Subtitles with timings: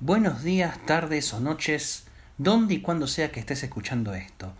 [0.00, 2.04] Buenos días, tardes o noches,
[2.36, 4.52] donde y cuando sea que estés escuchando esto.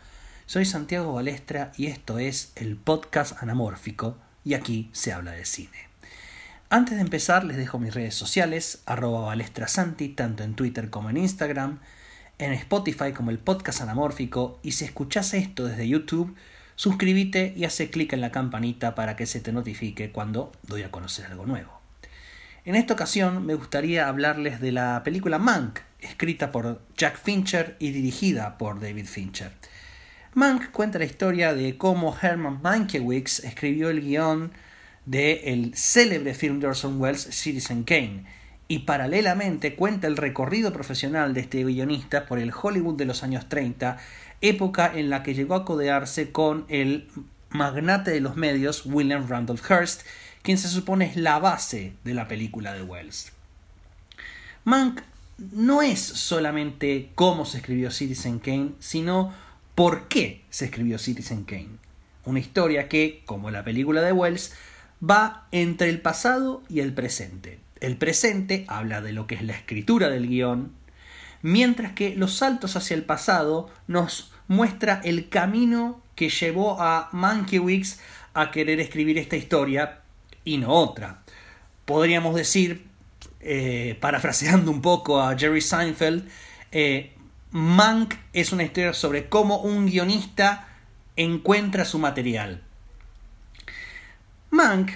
[0.46, 5.90] Soy Santiago Balestra y esto es el podcast anamórfico y aquí se habla de cine.
[6.70, 11.18] Antes de empezar les dejo mis redes sociales, arroba balestrasanti, tanto en Twitter como en
[11.18, 11.80] Instagram,
[12.38, 16.34] en Spotify como el podcast anamórfico y si escuchas esto desde YouTube,
[16.76, 20.90] suscríbete y hace clic en la campanita para que se te notifique cuando doy a
[20.90, 21.85] conocer algo nuevo.
[22.66, 27.92] En esta ocasión me gustaría hablarles de la película Mank, escrita por Jack Fincher y
[27.92, 29.52] dirigida por David Fincher.
[30.34, 34.50] Mank cuenta la historia de cómo Herman Mankiewicz escribió el guion
[35.04, 38.24] del el célebre film de Orson Welles Citizen Kane
[38.66, 43.48] y paralelamente cuenta el recorrido profesional de este guionista por el Hollywood de los años
[43.48, 43.96] 30,
[44.40, 47.06] época en la que llegó a codearse con el
[47.50, 50.02] magnate de los medios William Randolph Hearst
[50.46, 53.32] quien se supone es la base de la película de Wells.
[54.62, 55.02] Mank
[55.38, 59.34] no es solamente cómo se escribió Citizen Kane, sino
[59.74, 61.78] por qué se escribió Citizen Kane.
[62.24, 64.54] Una historia que, como la película de Wells,
[65.02, 67.58] va entre el pasado y el presente.
[67.80, 70.70] El presente habla de lo que es la escritura del guion,
[71.42, 77.98] mientras que los saltos hacia el pasado nos muestra el camino que llevó a Mankiewicz
[78.32, 80.02] a querer escribir esta historia
[80.46, 81.22] y no otra.
[81.84, 82.86] Podríamos decir,
[83.40, 86.26] eh, parafraseando un poco a Jerry Seinfeld,
[86.72, 87.12] eh,
[88.32, 90.68] es una historia sobre cómo un guionista
[91.16, 92.62] encuentra su material.
[94.50, 94.92] Mank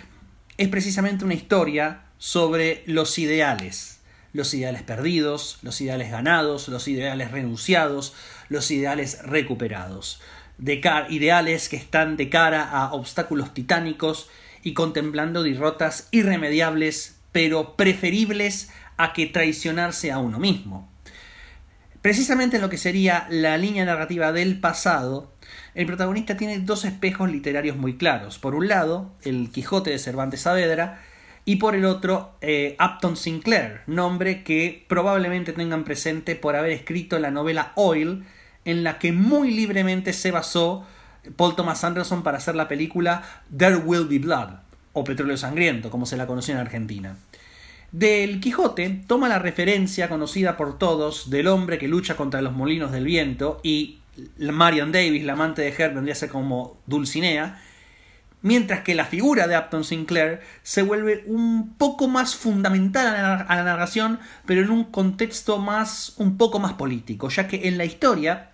[0.57, 4.01] es precisamente una historia sobre los ideales,
[4.33, 8.15] los ideales perdidos, los ideales ganados, los ideales renunciados,
[8.49, 10.21] los ideales recuperados,
[10.59, 14.29] de ideales que están de cara a obstáculos titánicos
[14.63, 20.89] y contemplando derrotas irremediables, pero preferibles a que traicionarse a uno mismo.
[22.03, 25.33] Precisamente en lo que sería la línea narrativa del pasado,
[25.75, 28.39] el protagonista tiene dos espejos literarios muy claros.
[28.39, 31.03] Por un lado, el Quijote de Cervantes Saavedra,
[31.45, 37.19] y por el otro, eh, Upton Sinclair, nombre que probablemente tengan presente por haber escrito
[37.19, 38.25] la novela Oil,
[38.65, 40.87] en la que muy libremente se basó
[41.37, 43.23] Paul Thomas Anderson para hacer la película
[43.57, 44.51] There Will Be Blood,
[44.93, 47.17] o Petróleo Sangriento, como se la conoció en Argentina.
[47.93, 52.93] Del Quijote toma la referencia conocida por todos del hombre que lucha contra los molinos
[52.93, 53.99] del viento y
[54.39, 57.61] Marion Davis, la amante de Herb, vendría a ser como Dulcinea,
[58.43, 63.07] mientras que la figura de Upton Sinclair se vuelve un poco más fundamental
[63.49, 67.77] a la narración, pero en un contexto más un poco más político, ya que en
[67.77, 68.51] la historia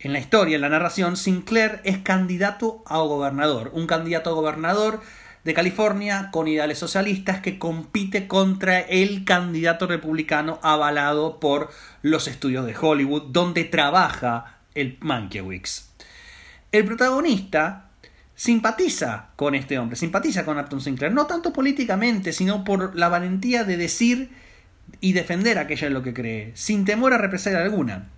[0.00, 5.00] en la historia, en la narración, Sinclair es candidato a gobernador, un candidato a gobernador
[5.44, 11.70] de California con ideales socialistas que compite contra el candidato republicano avalado por
[12.02, 15.88] los estudios de Hollywood, donde trabaja el Mankiewicz.
[16.70, 17.88] El protagonista
[18.34, 23.64] simpatiza con este hombre, simpatiza con Upton Sinclair, no tanto políticamente, sino por la valentía
[23.64, 24.30] de decir
[25.00, 28.08] y defender aquello en lo que cree, sin temor a represalia alguna.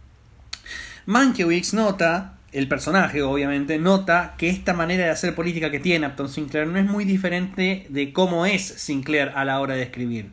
[1.10, 6.28] Mankiewicz nota, el personaje obviamente, nota que esta manera de hacer política que tiene Upton
[6.28, 10.30] Sinclair no es muy diferente de cómo es Sinclair a la hora de escribir.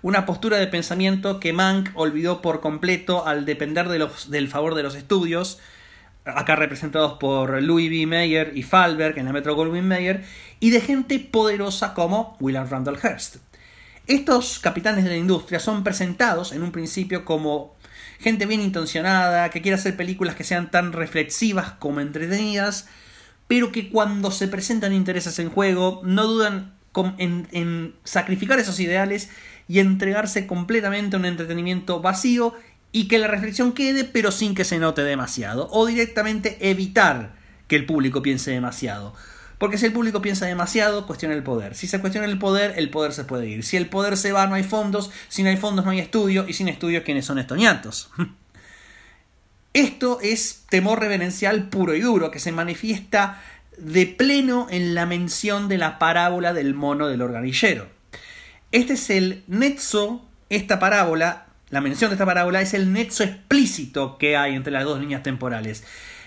[0.00, 4.94] Una postura de pensamiento que Mank olvidó por completo al depender del favor de los
[4.94, 5.60] estudios,
[6.24, 8.06] acá representados por Louis B.
[8.06, 10.24] Mayer y Falberg en la Metro Goldwyn Mayer,
[10.58, 13.36] y de gente poderosa como William Randall Hearst.
[14.06, 17.74] Estos capitanes de la industria son presentados en un principio como
[18.24, 22.88] gente bien intencionada, que quiere hacer películas que sean tan reflexivas como entretenidas,
[23.46, 26.72] pero que cuando se presentan intereses en juego no dudan
[27.18, 29.28] en, sacrificar esos ideales
[29.68, 32.54] y entregarse completamente a un entretenimiento vacío
[32.92, 37.34] y que la reflexión quede pero sin que se note demasiado o directamente evitar
[37.68, 39.14] que el público piense demasiado.
[39.64, 41.74] Porque si el público piensa demasiado, cuestiona el poder.
[41.74, 43.64] Si se cuestiona el poder, el poder se puede ir.
[43.64, 45.10] Si el poder se va, no hay fondos.
[45.28, 46.44] Si no hay fondos, no hay estudio.
[46.46, 48.10] Y sin estudio, ¿quiénes son estos ñatos?
[49.72, 53.42] Esto es temor reverencial puro y duro, que se manifiesta
[53.78, 57.88] de pleno en la mención de la parábola del mono del organillero.
[58.70, 64.18] Este es el nexo, esta parábola, la mención de esta parábola es el nexo explícito
[64.18, 65.84] que hay entre las dos líneas temporales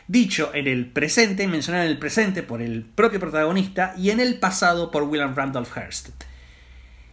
[0.08, 4.40] dicho en el presente, mencionado en el presente por el propio protagonista y en el
[4.40, 6.10] pasado por William Randolph Hearst.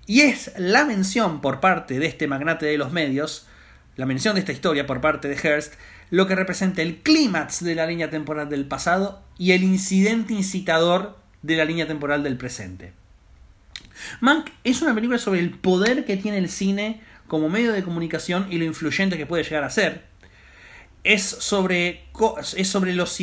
[0.06, 3.46] Y es la mención por parte de este magnate de los medios,
[3.96, 5.74] la mención de esta historia por parte de Hearst,
[6.10, 11.18] lo que representa el clímax de la línea temporal del pasado y el incidente incitador
[11.42, 12.92] de la línea temporal del presente.
[14.20, 18.46] Mank es una película sobre el poder que tiene el cine como medio de comunicación
[18.50, 20.04] y lo influyente que puede llegar a ser.
[21.04, 22.06] Es sobre,
[22.56, 23.18] es sobre los,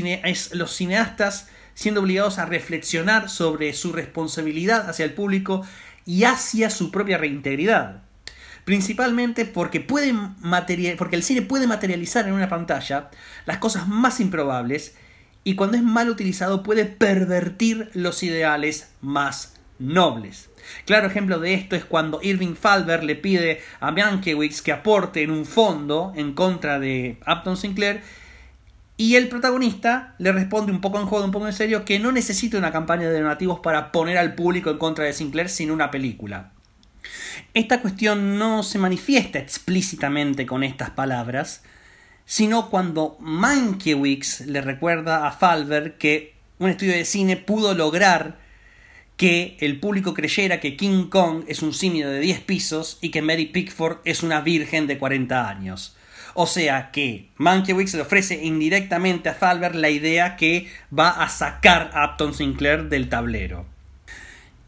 [0.53, 5.65] los cineastas siendo obligados a reflexionar sobre su responsabilidad hacia el público
[6.05, 8.03] y hacia su propia reintegridad.
[8.65, 10.13] Principalmente porque, puede
[10.97, 13.09] porque el cine puede materializar en una pantalla
[13.45, 14.95] las cosas más improbables
[15.43, 20.50] y cuando es mal utilizado puede pervertir los ideales más nobles.
[20.85, 25.31] Claro ejemplo de esto es cuando Irving Falber le pide a Mankiewicz que aporte en
[25.31, 28.01] un fondo en contra de Upton Sinclair
[29.01, 32.11] y el protagonista le responde un poco en juego, un poco en serio, que no
[32.11, 35.89] necesita una campaña de donativos para poner al público en contra de Sinclair, sino una
[35.89, 36.51] película.
[37.55, 41.63] Esta cuestión no se manifiesta explícitamente con estas palabras,
[42.25, 48.37] sino cuando Mankiewicz le recuerda a Falber que un estudio de cine pudo lograr
[49.21, 53.21] que el público creyera que King Kong es un simio de 10 pisos y que
[53.21, 55.95] Mary Pickford es una virgen de 40 años.
[56.33, 61.91] O sea que Mankiewicz le ofrece indirectamente a Falber la idea que va a sacar
[61.93, 63.67] a Upton Sinclair del tablero.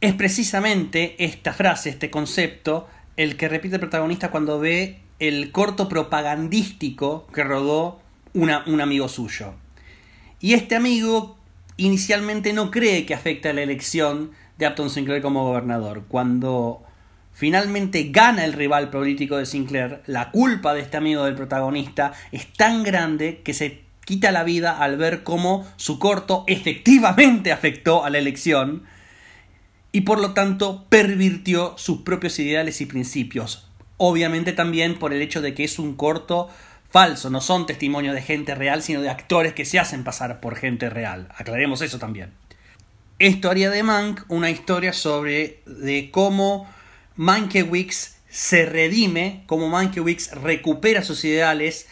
[0.01, 5.89] Es precisamente esta frase, este concepto, el que repite el protagonista cuando ve el corto
[5.89, 8.03] propagandístico que rodó
[8.35, 9.56] un amigo suyo.
[10.39, 11.39] Y este amigo
[11.77, 16.03] inicialmente no cree que afecte a la elección de Upton Sinclair como gobernador.
[16.07, 16.83] Cuando
[17.33, 22.51] finalmente gana el rival político de Sinclair, la culpa de este amigo del protagonista es
[22.53, 28.09] tan grande que se quita la vida al ver cómo su corto efectivamente afectó a
[28.09, 28.83] la elección
[29.91, 33.69] y por lo tanto pervirtió sus propios ideales y principios.
[33.97, 36.49] Obviamente también por el hecho de que es un corto
[36.89, 40.56] falso, no son testimonios de gente real, sino de actores que se hacen pasar por
[40.56, 41.29] gente real.
[41.38, 42.33] Aclaremos eso también.
[43.23, 46.69] Haría de Mank una historia sobre de cómo
[47.15, 51.87] Mankiewicz se redime, como Mankiewicz recupera sus ideales,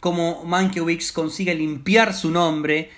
[0.00, 2.90] como Mankiewicz consigue limpiar su nombre,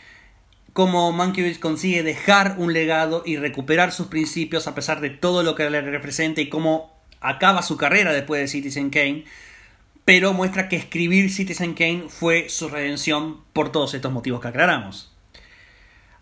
[0.73, 5.56] como Mankiewicz consigue dejar un legado y recuperar sus principios a pesar de todo lo
[5.56, 9.25] que le representa y cómo acaba su carrera después de Citizen Kane,
[10.05, 15.12] pero muestra que escribir Citizen Kane fue su redención por todos estos motivos que aclaramos.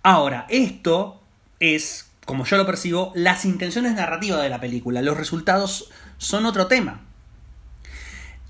[0.03, 1.20] Ahora, esto
[1.61, 5.03] es como yo lo percibo, las intenciones narrativas de la película.
[5.03, 7.01] Los resultados son otro tema.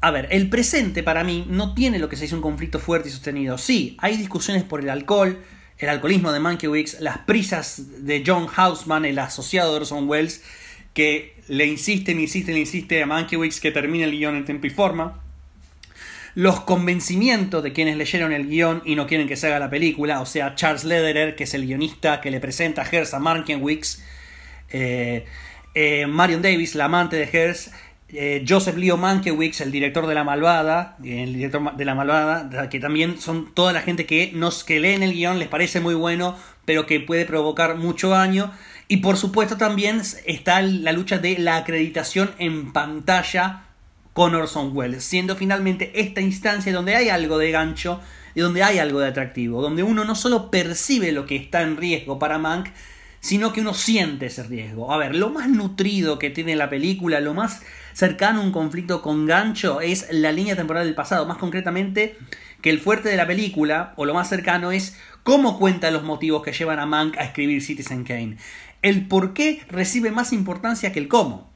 [0.03, 3.09] A ver, el presente para mí no tiene lo que se dice un conflicto fuerte
[3.09, 3.59] y sostenido.
[3.59, 5.43] Sí, hay discusiones por el alcohol,
[5.79, 10.43] el alcoholismo de Mankiewicz, las prisas de John Houseman, el asociado de Orson Welles,
[10.93, 15.23] que le insisten, insisten, insiste a Mankiewicz que termine el guion en tiempo y forma
[16.35, 20.21] los convencimientos de quienes leyeron el guion y no quieren que se haga la película,
[20.21, 24.03] o sea, Charles Lederer, que es el guionista que le presenta a Hearst a Markenwicz,
[24.71, 25.27] eh,
[25.75, 27.73] eh, Marion Davis, la amante de Hearst,
[28.13, 32.81] eh, Joseph Leo Mankiewicz, el director de La Malvada, el director de La Malvada, que
[32.81, 36.37] también son toda la gente que, nos, que leen el guion, les parece muy bueno,
[36.65, 38.53] pero que puede provocar mucho daño.
[38.89, 43.70] Y por supuesto también está la lucha de la acreditación en pantalla
[44.13, 48.01] con Orson Welles, siendo finalmente esta instancia donde hay algo de gancho
[48.35, 51.77] y donde hay algo de atractivo, donde uno no solo percibe lo que está en
[51.77, 52.69] riesgo para Mank,
[53.21, 54.93] sino que uno siente ese riesgo.
[54.93, 57.63] A ver, lo más nutrido que tiene la película, lo más
[57.93, 62.17] cercano a un conflicto con gancho es la línea temporal del pasado, más concretamente
[62.63, 66.43] que el fuerte de la película, o lo más cercano, es cómo cuenta los motivos
[66.43, 68.37] que llevan a Mank a escribir Citizen Kane.
[68.83, 71.50] El por qué recibe más importancia que el cómo.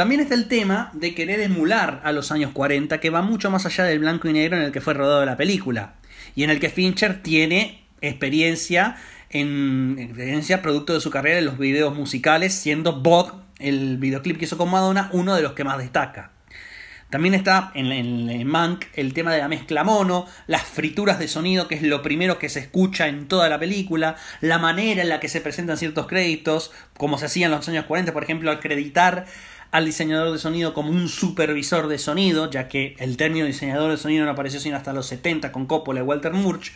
[0.00, 3.66] También está el tema de querer emular a los años 40, que va mucho más
[3.66, 5.96] allá del blanco y negro en el que fue rodado la película,
[6.34, 8.96] y en el que Fincher tiene experiencia
[9.28, 14.46] en experiencia producto de su carrera en los videos musicales, siendo Bob, el videoclip que
[14.46, 16.30] hizo con Madonna, uno de los que más destaca.
[17.10, 21.68] También está en, en, Mank el tema de la mezcla mono, las frituras de sonido,
[21.68, 25.20] que es lo primero que se escucha en toda la película, la manera en la
[25.20, 29.26] que se presentan ciertos créditos, como se hacía en los años 40, por ejemplo, acreditar
[29.70, 33.96] al diseñador de sonido como un supervisor de sonido, ya que el término diseñador de
[33.96, 36.72] sonido no apareció sino hasta los 70 con Coppola y Walter Murch.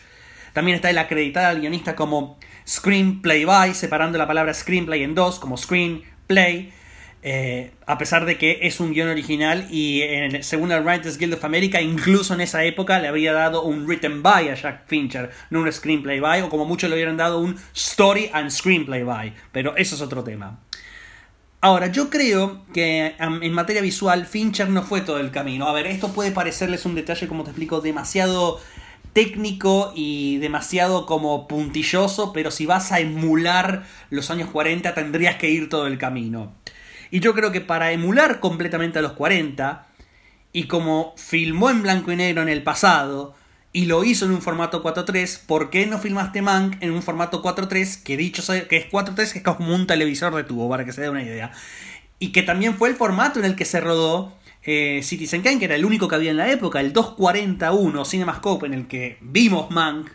[0.53, 5.39] También está el acreditar al guionista como screenplay by, separando la palabra screenplay en dos,
[5.39, 6.71] como screenplay,
[7.27, 10.03] eh, a pesar de que es un guion original y
[10.41, 14.21] según el Writers Guild of America, incluso en esa época le habría dado un written
[14.21, 17.57] by a Jack Fincher, no un screenplay by, o como muchos le hubieran dado un
[17.73, 20.59] story and screenplay by, pero eso es otro tema.
[21.65, 25.67] Ahora, yo creo que en materia visual Fincher no fue todo el camino.
[25.67, 28.61] A ver, esto puede parecerles un detalle, como te explico, demasiado
[29.13, 35.49] técnico y demasiado como puntilloso, pero si vas a emular los años 40 tendrías que
[35.49, 36.53] ir todo el camino.
[37.09, 39.87] Y yo creo que para emular completamente a los 40,
[40.53, 43.33] y como filmó en blanco y negro en el pasado,
[43.75, 47.43] y lo hizo en un formato 4.3, ¿por qué no filmaste Mank en un formato
[47.43, 48.03] 4.3?
[48.03, 50.93] Que dicho sea, que es 4.3, que es como un televisor de tubo, para que
[50.93, 51.51] se dé una idea.
[52.17, 55.65] Y que también fue el formato en el que se rodó eh, Citizen Kane, que
[55.65, 59.69] era el único que había en la época, el 241 CinemaScope en el que vimos
[59.71, 60.09] Mank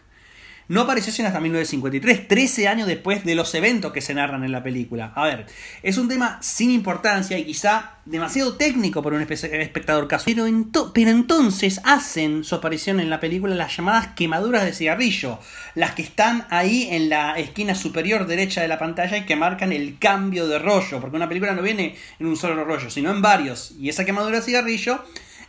[0.71, 4.53] no apareció sino hasta 1953, 13 años después de los eventos que se narran en
[4.53, 5.13] la película.
[5.17, 5.47] A ver,
[5.83, 10.33] es un tema sin importancia y quizá demasiado técnico para un espectador casual.
[10.33, 15.41] Pero, pero, entonces hacen su aparición en la película las llamadas quemaduras de cigarrillo,
[15.75, 19.73] las que están ahí en la esquina superior derecha de la pantalla y que marcan
[19.73, 23.21] el cambio de rollo, porque una película no viene en un solo rollo, sino en
[23.21, 23.73] varios.
[23.77, 25.05] Y esa quemadura de cigarrillo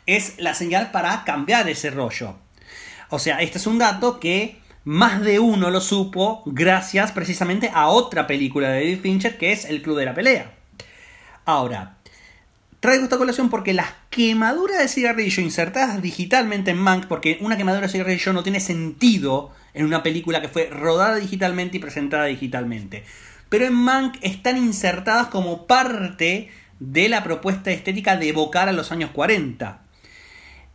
[0.07, 2.37] es la señal para cambiar ese rollo.
[3.09, 7.87] O sea, este es un dato que más de uno lo supo gracias precisamente a
[7.87, 10.53] otra película de David Fincher que es El Club de la Pelea.
[11.45, 11.97] Ahora,
[12.79, 17.87] traigo esta colación porque las quemaduras de cigarrillo insertadas digitalmente en Mank, porque una quemadura
[17.87, 23.03] de cigarrillo no tiene sentido en una película que fue rodada digitalmente y presentada digitalmente.
[23.49, 28.91] Pero en Mank están insertadas como parte de la propuesta estética de evocar a los
[28.91, 29.80] años 40.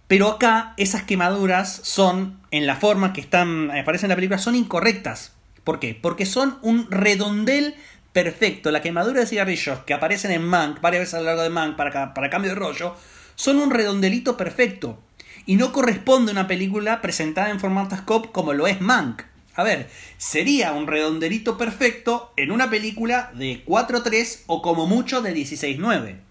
[0.08, 4.54] Pero acá esas quemaduras son, en la forma que están, aparecen en la película, son
[4.54, 5.32] incorrectas.
[5.64, 5.98] ¿Por qué?
[6.00, 7.74] Porque son un redondel
[8.12, 8.70] perfecto.
[8.70, 11.76] La quemadura de cigarrillos que aparecen en Mank, varias veces a lo largo de Mank,
[11.76, 12.94] para, para cambio de rollo,
[13.34, 15.02] son un redondelito perfecto.
[15.44, 19.22] Y no corresponde a una película presentada en formato scope como lo es Mank.
[19.54, 25.34] A ver, sería un redondelito perfecto en una película de 4.3 o como mucho de
[25.34, 26.25] 16.9.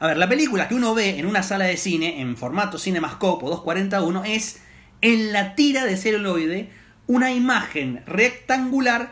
[0.00, 3.44] A ver, la película que uno ve en una sala de cine en formato CinemaScope
[3.44, 4.60] o 241 es
[5.00, 6.70] en la tira de celuloide
[7.06, 9.10] una imagen rectangular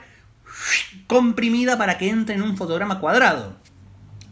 [1.09, 3.57] comprimida para que entre en un fotograma cuadrado.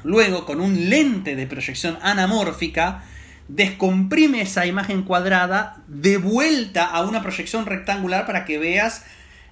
[0.04, 3.04] Luego, con un lente de proyección anamórfica,
[3.48, 9.04] descomprime esa imagen cuadrada de vuelta a una proyección rectangular para que veas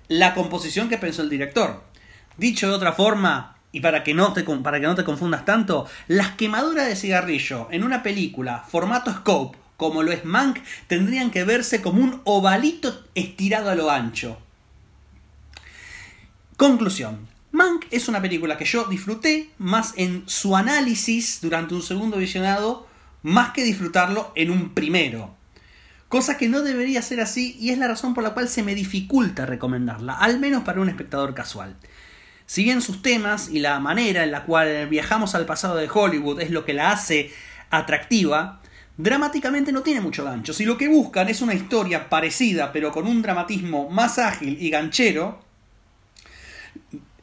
[0.09, 1.83] la composición que pensó el director.
[2.37, 5.88] Dicho de otra forma, y para que, no te, para que no te confundas tanto,
[6.07, 11.45] las quemaduras de cigarrillo en una película formato scope, como lo es Mank, tendrían que
[11.45, 14.38] verse como un ovalito estirado a lo ancho.
[16.57, 17.26] Conclusión.
[17.50, 22.87] Mank es una película que yo disfruté más en su análisis durante un segundo visionado,
[23.23, 25.35] más que disfrutarlo en un primero.
[26.09, 28.75] Cosa que no debería ser así y es la razón por la cual se me
[28.75, 31.76] dificulta recomendarla, al menos para un espectador casual.
[32.53, 36.39] Si bien sus temas y la manera en la cual viajamos al pasado de Hollywood
[36.39, 37.33] es lo que la hace
[37.71, 38.61] atractiva,
[38.99, 40.53] dramáticamente no tiene mucho gancho.
[40.53, 44.69] Si lo que buscan es una historia parecida pero con un dramatismo más ágil y
[44.69, 45.41] ganchero,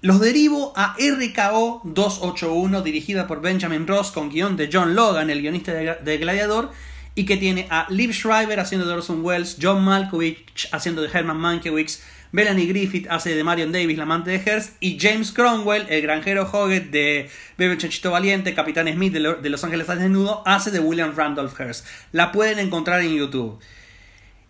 [0.02, 5.42] los derivo a RKO 281 dirigida por Benjamin Ross con guion de John Logan, el
[5.42, 6.72] guionista de Gladiador,
[7.14, 11.38] y que tiene a Liv Schreiber haciendo de Orson Welles, John Malkovich haciendo de Herman
[11.38, 16.02] Mankiewicz, Melanie Griffith hace de Marion Davis, la amante de Hearst, y James Cromwell, el
[16.04, 20.80] granjero Hoggett de Bebe Chanchito Valiente, Capitán Smith de, Los Ángeles al Desnudo, hace de
[20.80, 21.88] William Randolph Hearst.
[22.12, 23.60] La pueden encontrar en YouTube.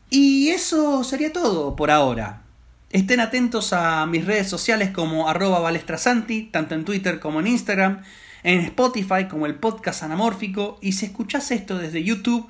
[0.10, 2.42] Y eso sería todo por ahora.
[2.90, 8.02] Estén atentos a mis redes sociales como arroba balestrasanti, tanto en Twitter como en Instagram,
[8.44, 12.50] en Spotify como el podcast anamórfico, y si escuchas esto desde YouTube,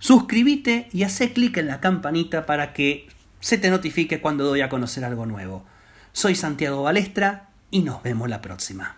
[0.00, 3.06] suscríbete y hace clic en la campanita para que
[3.40, 5.64] se te notifique cuando doy a conocer algo nuevo.
[6.12, 8.96] Soy Santiago Balestra y nos vemos la próxima.